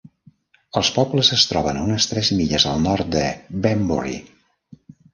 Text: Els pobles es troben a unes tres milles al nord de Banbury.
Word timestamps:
Els 0.79 0.89
pobles 0.95 1.29
es 1.37 1.43
troben 1.51 1.79
a 1.79 1.85
unes 1.89 2.09
tres 2.13 2.33
milles 2.41 2.67
al 2.73 2.83
nord 2.89 3.15
de 3.19 3.25
Banbury. 3.67 4.21